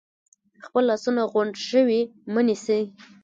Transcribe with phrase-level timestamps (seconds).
[0.65, 2.01] خپل لاسونه غونډ شوي
[2.33, 2.81] مه نیسئ،